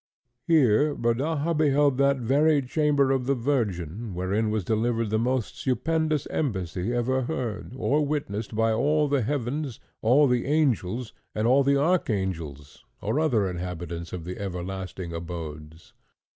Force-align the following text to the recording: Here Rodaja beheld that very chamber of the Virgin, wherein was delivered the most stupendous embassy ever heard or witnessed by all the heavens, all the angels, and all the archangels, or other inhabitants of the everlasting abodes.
Here 0.47 0.95
Rodaja 0.95 1.55
beheld 1.55 1.99
that 1.99 2.17
very 2.17 2.63
chamber 2.63 3.11
of 3.11 3.27
the 3.27 3.35
Virgin, 3.35 4.15
wherein 4.15 4.49
was 4.49 4.65
delivered 4.65 5.11
the 5.11 5.19
most 5.19 5.59
stupendous 5.59 6.25
embassy 6.31 6.91
ever 6.91 7.21
heard 7.21 7.73
or 7.77 8.03
witnessed 8.03 8.55
by 8.55 8.73
all 8.73 9.07
the 9.07 9.21
heavens, 9.21 9.79
all 10.01 10.25
the 10.25 10.47
angels, 10.47 11.13
and 11.35 11.45
all 11.45 11.61
the 11.61 11.77
archangels, 11.77 12.83
or 12.99 13.19
other 13.19 13.47
inhabitants 13.47 14.11
of 14.11 14.23
the 14.23 14.39
everlasting 14.39 15.13
abodes. 15.13 15.93